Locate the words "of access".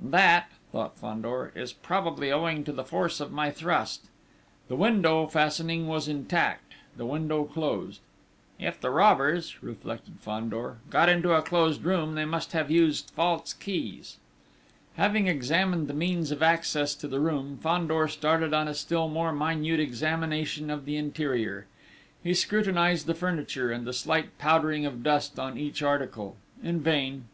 16.30-16.94